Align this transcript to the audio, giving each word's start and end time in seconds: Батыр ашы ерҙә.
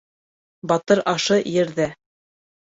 Батыр 0.71 1.01
ашы 1.11 1.37
ерҙә. 1.57 1.87